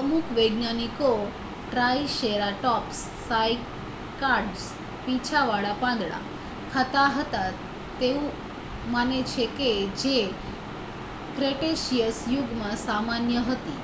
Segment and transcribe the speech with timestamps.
[0.00, 4.66] અમુક વૈજ્ઞાનિકો triceratops cycads
[5.00, 6.20] પીંછાવાળા પાંદડા
[6.70, 7.48] ખાતા હતા
[7.98, 8.30] તેવું
[8.92, 9.70] માને છે કે
[10.02, 10.16] જે
[11.34, 13.80] ક્રેટેસીયસ યુગમાં સામાન્ય હતી